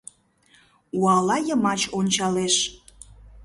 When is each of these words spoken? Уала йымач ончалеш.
Уала 0.99 1.37
йымач 1.47 1.81
ончалеш. 1.97 2.55